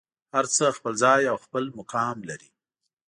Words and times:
هر 0.33 0.45
څه 0.55 0.65
خپل 0.77 0.93
ځای 1.03 1.21
او 1.31 1.37
خپل 1.45 1.63
مقام 1.79 2.17
لري. 2.29 2.49